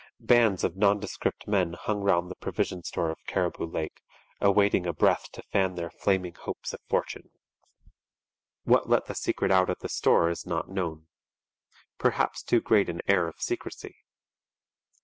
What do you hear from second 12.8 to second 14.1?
an air of secrecy.